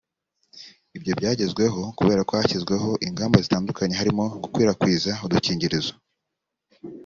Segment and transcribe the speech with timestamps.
[0.97, 5.93] Ibyo byagezweho kubera ko hashyizweho ingamba zitandukanye harimo gukwirakwiza udukingirizo